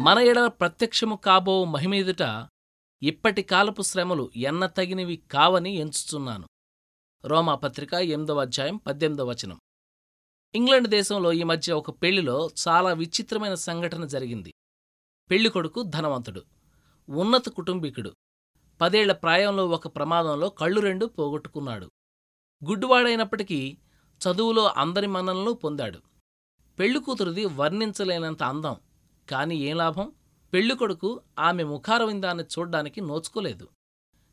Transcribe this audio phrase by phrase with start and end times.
[0.00, 2.48] మన ఎడల ప్రత్యక్షము కాబో మహిమీదుట
[3.02, 6.48] ఇప్పటి కాలపు శ్రమలు ఎన్న తగినవి కావని ఎంచుచున్నాను.
[7.24, 9.60] రోమాపత్రిక ఎనిమిదవ అధ్యాయం పద్దెనిమిదవ వచనం.
[10.54, 14.54] ఇంగ్లాండ్ దేశంలో ఈ మధ్య ఒక పెళ్ళిలో చాలా విచిత్రమైన సంఘటన జరిగింది.
[15.30, 16.44] పెళ్ళికొడుకు ధనవంతుడు
[17.08, 18.12] ఉన్నత కుటుంబీకుడు
[18.80, 21.90] పదేళ్ళ ప్రాయంలో ఒక ప్రమాదంలో కళ్ళు రెండు పోగొట్టుకున్నాడు.
[22.64, 23.78] గుడ్డువాడైనప్పటికీ
[24.20, 25.98] చదువులో అందరి మన్ననలు పొందాడు.
[26.78, 28.76] పెళ్ళికూతురుది వర్ణించలేనంత అందం
[29.28, 30.12] కాని ఏం లాభం?
[30.52, 33.68] పెళ్ళికొడుకు ఆమె ముఖారవిందాన్ని చూడ్డానికి నోచుకోలేదు.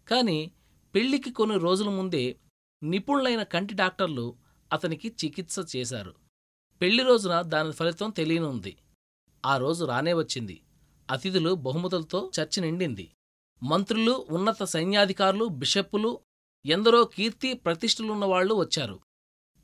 [0.08, 0.52] కాని
[0.96, 2.36] పెళ్ళికి కొన్ని రోజుల ముందే
[2.84, 4.38] నిపుణులైన కంటి డాక్టర్లు
[4.74, 6.16] అతనికి చికిత్స చేశారు.
[6.82, 8.78] పెళ్ళి రోజున దాని ఫలితం తెలియనుంది.
[9.46, 10.62] ఆ రోజు రానే వచ్చింది.
[11.12, 13.12] అతిథులు బహుమతులతో చర్చ నిండింది.
[13.64, 16.20] మంత్రులు ఉన్నత సైన్యాధికారులు బిషప్పులు
[16.66, 19.00] ఎందరో కీర్తి ప్రతిష్ఠలున్నవాళ్ళు వచ్చారు.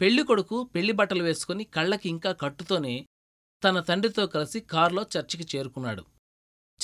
[0.02, 3.08] పెళ్ళికొడుకు పెళ్ళి బట్టలు వేసుకుని కళ్ళకి ఇంకా కట్టుతోనే
[3.64, 6.06] తన తండ్రితో కలిసి కారులో చర్చికి చేరుకున్నాడు.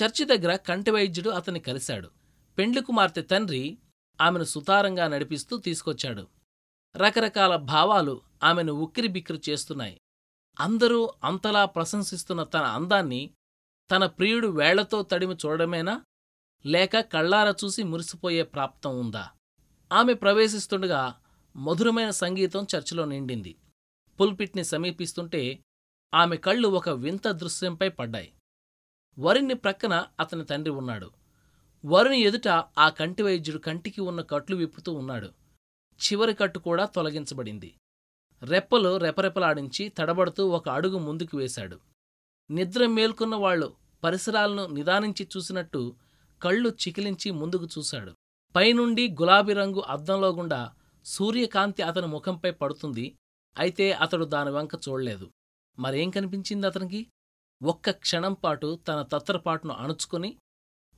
[0.03, 2.11] చర్చి దగ్గర కంటి వైద్యుడు అతన్ని కలిశాడు.
[2.57, 3.77] పెండ్లి కుమార్తె తండ్రి
[4.21, 6.27] ఆమెను సుతారంగా నడిపిస్తూ తీసుకొచ్చాడు.
[6.97, 10.01] రకరకాల భావాలు ఆమెను ఉక్కిరిబిక్కిరి చేస్తున్నాయి.
[10.59, 13.33] అందరూ అంతలా ప్రశంసిస్తున్న తన అందాన్ని
[13.91, 16.01] తన ప్రియుడు వేళ్ళతో తడిమి చూడడమేనా?
[16.65, 19.29] లేక కళ్ళార చూసి మురిసిపోయే ప్రాప్తం ఉందా?
[19.93, 21.21] ఆమె ప్రవేశిస్తుండగా
[21.55, 23.55] మధురమైన సంగీతం చర్చిలో నిండింది.
[24.21, 25.59] పుల్పిట్ని సమీపిస్తుంటే
[26.13, 28.33] ఆమె కళ్ళు ఒక వింత దృశ్యంపై పడ్డాయి.
[29.19, 31.11] వరుణ్ణి ప్రక్కన అతని తండ్రి ఉన్నాడు.
[31.85, 35.29] వరుణి ఎదుట ఆ కంటి వైద్యుడు కంటికి ఉన్న కట్లు విప్పుతూ ఉన్నాడు.
[35.99, 37.73] చివరి కట్టు కూడా తొలగించబడింది.
[38.43, 41.79] రెప్పలు రెపరెపలాడించి తడబడుతూ ఒక అడుగు ముందుకు వేశాడు.
[42.51, 45.95] నిద్ర మేల్కొన్న వాళ్ళు పరిసరాలను నిదానించి చూసినట్టు
[46.43, 48.13] కళ్ళు చికిలించి ముందుకు చూశాడు.
[48.55, 50.73] పైనుండి గులాబీ రంగు అద్దంలో గుండా
[51.05, 53.17] సూర్యకాంతి అతని ముఖంపై పడుతుంది.
[53.57, 55.31] అయితే అతడు దాని వంక చూడలేదు.
[55.79, 57.07] మరేం కనిపించింది అతనికి?
[57.63, 60.37] ఒక్క క్షణంపాటు తన తత్రపాటును అణుచుకుని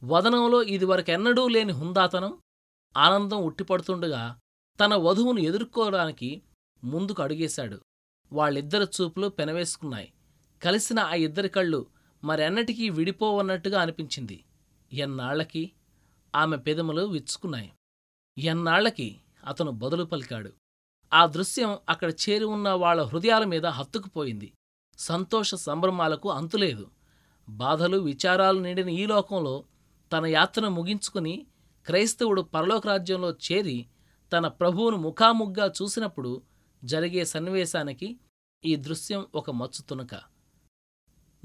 [0.04, 2.38] వదనంలో ఇదివరకెన్నడూ లేని హుందాతనం
[2.98, 4.40] ఆనందం ఉట్టిపడుతుండగా
[4.80, 6.44] తన వధువును ఎదుర్కోవడానికి
[6.84, 7.81] ముందుకు అడుగేశాడు.
[8.34, 10.14] వాళ్ళిద్దరి చూపులు పెనవేసుకున్నాయి.
[10.64, 11.88] కలిసిన ఆ ఇద్దరి కళ్ళు
[12.24, 14.44] మరెన్నటికీ విడిపోవన్నట్టుగా అనిపించింది.
[14.94, 15.72] ఎన్నాళ్ళకి
[16.36, 17.72] ఆమె పెదములు విచ్చుకున్నాయి.
[18.38, 20.54] ఎన్నాళ్ళకి అతను బదులు పలికాడు.
[21.14, 24.54] ఆ దృశ్యం అక్కడ చేరి ఉన్న వాళ్ళ హృదయాల మీద హత్తుకుపోయింది.
[25.00, 26.86] సంతోష సంభ్రమాలకు అంతులేదు.
[27.50, 29.66] బాధలు విచారాలు నిండిన ఈ లోకంలో
[30.14, 31.48] తన యాత్రను ముగించుకుని
[31.86, 33.78] క్రైస్తవుడు పరలోక రాజ్యంలో చేరి
[34.34, 36.42] తన ప్రభువును ముఖాముగ్గా చూసినప్పుడు
[36.84, 38.18] జరిగే సన్నివేశానికి
[38.66, 40.14] ఈ దృశ్యం ఒక మచ్చుతునక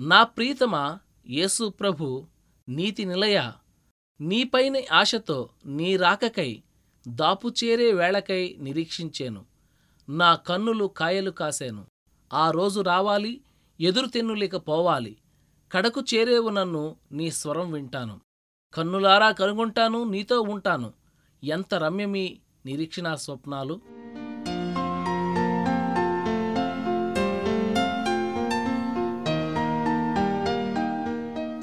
[0.00, 0.98] నా ప్రీతమ
[1.28, 2.26] యేసు ప్రభు
[2.68, 3.38] నీతి నిలయ
[4.20, 6.62] నీపైన ఆశతో నీ రాకకై
[7.08, 9.44] దాపుచేరే వేళకై నిరీక్షించేను.
[10.08, 11.86] నా కన్నులు కాయలు కాశాను
[12.34, 13.40] ఆ రోజు రావాలి
[13.80, 15.16] ఎదురు తెన్నులేక పోవాలి
[15.72, 18.20] కడకు చేరేవు నన్ను నీ స్వరం వింటాను.
[18.74, 20.92] కన్నులారా కనుగొంటాను నీతో ఉంటాను.
[21.44, 23.80] ఎంత రమ్యమీ నిరీక్షణా స్వప్నాలు